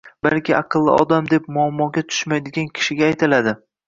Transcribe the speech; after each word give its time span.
balki, 0.27 0.53
aqlli 0.59 0.95
odam 1.03 1.27
deb 1.33 1.49
muammoga 1.57 2.03
tushmaydigan 2.13 2.73
kishiga 2.79 3.07
aytiladi. 3.09 3.55